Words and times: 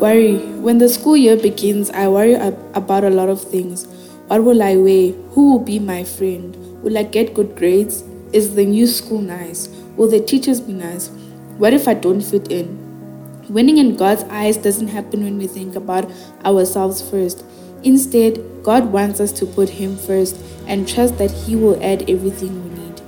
Worry. 0.00 0.38
When 0.64 0.78
the 0.78 0.88
school 0.88 1.14
year 1.14 1.36
begins, 1.36 1.90
I 1.90 2.08
worry 2.08 2.34
ab- 2.34 2.58
about 2.72 3.04
a 3.04 3.10
lot 3.10 3.28
of 3.28 3.38
things. 3.38 3.84
What 4.28 4.42
will 4.44 4.62
I 4.62 4.74
wear? 4.76 5.12
Who 5.32 5.52
will 5.52 5.58
be 5.58 5.78
my 5.78 6.04
friend? 6.04 6.56
Will 6.82 6.96
I 6.96 7.02
get 7.02 7.34
good 7.34 7.54
grades? 7.54 8.02
Is 8.32 8.54
the 8.54 8.64
new 8.64 8.86
school 8.86 9.20
nice? 9.20 9.68
Will 9.98 10.08
the 10.08 10.18
teachers 10.18 10.58
be 10.58 10.72
nice? 10.72 11.08
What 11.58 11.74
if 11.74 11.86
I 11.86 11.92
don't 11.92 12.22
fit 12.22 12.50
in? 12.50 12.78
Winning 13.50 13.76
in 13.76 13.94
God's 13.94 14.22
eyes 14.30 14.56
doesn't 14.56 14.88
happen 14.88 15.22
when 15.22 15.36
we 15.36 15.46
think 15.46 15.76
about 15.76 16.10
ourselves 16.46 17.02
first. 17.02 17.44
Instead, 17.82 18.42
God 18.62 18.92
wants 18.92 19.20
us 19.20 19.32
to 19.32 19.44
put 19.44 19.68
Him 19.68 19.98
first 19.98 20.40
and 20.66 20.88
trust 20.88 21.18
that 21.18 21.30
He 21.30 21.56
will 21.56 21.78
add 21.84 22.08
everything 22.08 22.64
we 22.64 22.84
need. 22.84 23.02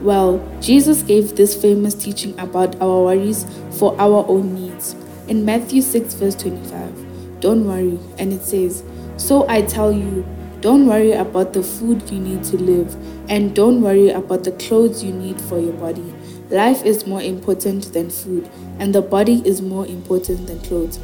Well, 0.00 0.38
Jesus 0.60 1.02
gave 1.02 1.34
this 1.34 1.60
famous 1.60 1.94
teaching 1.94 2.38
about 2.38 2.80
our 2.80 3.02
worries 3.02 3.46
for 3.72 4.00
our 4.00 4.24
own 4.28 4.54
needs. 4.54 4.94
In 5.30 5.44
Matthew 5.44 5.80
6, 5.80 6.14
verse 6.14 6.34
25, 6.34 7.40
don't 7.40 7.64
worry, 7.64 8.00
and 8.18 8.32
it 8.32 8.42
says, 8.42 8.82
So 9.16 9.48
I 9.48 9.62
tell 9.62 9.92
you, 9.92 10.26
don't 10.60 10.88
worry 10.88 11.12
about 11.12 11.52
the 11.52 11.62
food 11.62 12.10
you 12.10 12.18
need 12.18 12.42
to 12.46 12.56
live, 12.56 12.96
and 13.30 13.54
don't 13.54 13.80
worry 13.80 14.08
about 14.08 14.42
the 14.42 14.50
clothes 14.50 15.04
you 15.04 15.12
need 15.12 15.40
for 15.40 15.60
your 15.60 15.74
body. 15.74 16.12
Life 16.48 16.84
is 16.84 17.06
more 17.06 17.22
important 17.22 17.92
than 17.92 18.10
food, 18.10 18.50
and 18.80 18.92
the 18.92 19.02
body 19.02 19.40
is 19.46 19.62
more 19.62 19.86
important 19.86 20.48
than 20.48 20.58
clothes. 20.62 20.98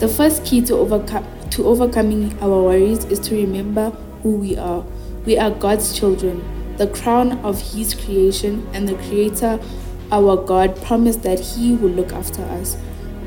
The 0.00 0.08
first 0.08 0.44
key 0.44 0.60
to, 0.62 1.28
to 1.50 1.66
overcoming 1.66 2.36
our 2.40 2.64
worries 2.64 3.04
is 3.04 3.20
to 3.20 3.36
remember 3.36 3.90
who 4.24 4.32
we 4.32 4.56
are. 4.56 4.84
We 5.24 5.38
are 5.38 5.52
God's 5.52 5.96
children, 5.96 6.42
the 6.78 6.88
crown 6.88 7.38
of 7.44 7.60
His 7.60 7.94
creation, 7.94 8.68
and 8.72 8.88
the 8.88 8.96
Creator, 9.06 9.60
our 10.10 10.36
God, 10.36 10.82
promised 10.82 11.22
that 11.22 11.38
He 11.38 11.76
will 11.76 11.90
look 11.90 12.12
after 12.12 12.42
us. 12.42 12.76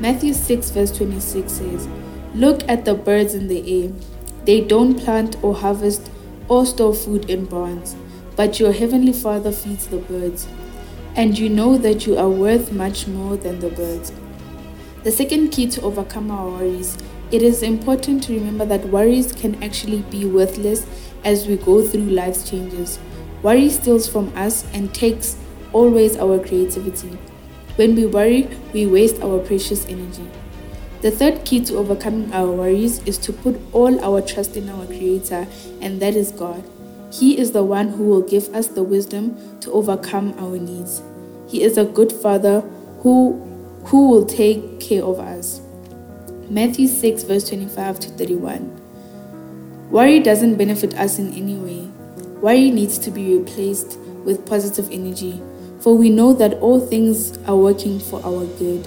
Matthew 0.00 0.32
6, 0.32 0.70
verse 0.70 0.90
26 0.96 1.52
says, 1.52 1.88
Look 2.34 2.62
at 2.68 2.84
the 2.84 2.94
birds 2.94 3.34
in 3.34 3.48
the 3.48 3.84
air. 3.84 3.92
They 4.44 4.62
don't 4.62 4.98
plant 4.98 5.36
or 5.42 5.54
harvest 5.54 6.10
or 6.48 6.64
store 6.64 6.94
food 6.94 7.28
in 7.28 7.44
barns, 7.44 7.96
but 8.34 8.58
your 8.58 8.72
heavenly 8.72 9.12
Father 9.12 9.52
feeds 9.52 9.86
the 9.86 9.98
birds 9.98 10.48
and 11.16 11.38
you 11.38 11.48
know 11.48 11.76
that 11.76 12.06
you 12.06 12.16
are 12.16 12.30
worth 12.30 12.72
much 12.72 13.06
more 13.06 13.36
than 13.36 13.60
the 13.60 13.68
birds. 13.68 14.12
The 15.02 15.10
second 15.10 15.50
key 15.50 15.66
to 15.68 15.82
overcome 15.82 16.30
our 16.30 16.48
worries 16.48 16.96
it 17.30 17.42
is 17.42 17.62
important 17.62 18.24
to 18.24 18.34
remember 18.34 18.64
that 18.64 18.86
worries 18.86 19.30
can 19.32 19.62
actually 19.62 20.00
be 20.10 20.24
worthless 20.24 20.84
as 21.22 21.46
we 21.46 21.56
go 21.56 21.86
through 21.86 22.10
life's 22.10 22.48
changes. 22.48 22.98
Worry 23.42 23.68
steals 23.70 24.08
from 24.08 24.32
us 24.36 24.64
and 24.72 24.92
takes 24.92 25.36
always 25.72 26.16
our 26.16 26.40
creativity. 26.40 27.16
When 27.80 27.94
we 27.94 28.04
worry, 28.04 28.46
we 28.74 28.86
waste 28.86 29.22
our 29.22 29.38
precious 29.38 29.86
energy. 29.86 30.28
The 31.00 31.10
third 31.10 31.46
key 31.46 31.64
to 31.64 31.78
overcoming 31.78 32.30
our 32.30 32.52
worries 32.52 32.98
is 33.04 33.16
to 33.16 33.32
put 33.32 33.58
all 33.72 33.98
our 34.04 34.20
trust 34.20 34.54
in 34.54 34.68
our 34.68 34.84
Creator, 34.84 35.46
and 35.80 35.98
that 36.02 36.14
is 36.14 36.30
God. 36.30 36.62
He 37.10 37.38
is 37.38 37.52
the 37.52 37.64
one 37.64 37.88
who 37.88 38.04
will 38.04 38.20
give 38.20 38.54
us 38.54 38.66
the 38.66 38.82
wisdom 38.82 39.58
to 39.60 39.72
overcome 39.72 40.34
our 40.38 40.58
needs. 40.58 41.00
He 41.48 41.62
is 41.62 41.78
a 41.78 41.86
good 41.86 42.12
Father 42.12 42.60
who, 43.00 43.40
who 43.86 44.10
will 44.10 44.26
take 44.26 44.78
care 44.78 45.02
of 45.02 45.18
us. 45.18 45.62
Matthew 46.50 46.86
6, 46.86 47.22
verse 47.22 47.48
25 47.48 47.98
to 48.00 48.08
31. 48.10 49.88
Worry 49.90 50.20
doesn't 50.20 50.56
benefit 50.56 50.92
us 50.98 51.18
in 51.18 51.32
any 51.32 51.56
way. 51.56 51.88
Worry 52.42 52.70
needs 52.70 52.98
to 52.98 53.10
be 53.10 53.38
replaced 53.38 53.98
with 54.26 54.44
positive 54.44 54.90
energy, 54.92 55.40
for 55.80 55.96
we 55.96 56.10
know 56.10 56.32
that 56.34 56.54
all 56.54 56.78
things 56.78 57.38
are 57.46 57.56
working 57.56 57.98
for 57.98 58.24
our 58.24 58.44
good. 58.58 58.86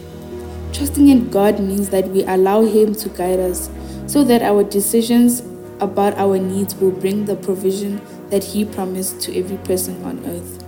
Trusting 0.74 1.08
in 1.08 1.30
God 1.30 1.60
means 1.60 1.90
that 1.90 2.08
we 2.08 2.24
allow 2.24 2.62
Him 2.62 2.96
to 2.96 3.10
guide 3.10 3.40
us 3.40 3.70
so 4.08 4.24
that 4.24 4.42
our 4.42 4.64
decisions 4.64 5.42
about 5.80 6.14
our 6.18 6.38
needs 6.38 6.76
will 6.76 6.92
bring 6.92 7.26
the 7.26 7.36
provision 7.36 8.02
that 8.30 8.44
He 8.44 8.66
promised 8.66 9.22
to 9.22 9.38
every 9.38 9.58
person 9.58 10.02
on 10.04 10.24
earth. 10.26 10.63